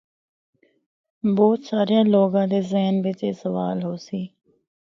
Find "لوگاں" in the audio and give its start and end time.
2.13-2.45